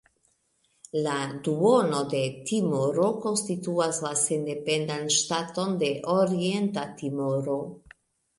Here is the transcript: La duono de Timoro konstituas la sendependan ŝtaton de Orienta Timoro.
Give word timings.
La 1.07 1.17
duono 1.47 1.99
de 2.13 2.21
Timoro 2.51 3.09
konstituas 3.25 4.01
la 4.07 4.15
sendependan 4.23 5.07
ŝtaton 5.19 5.77
de 5.85 5.93
Orienta 6.17 6.89
Timoro. 7.05 7.61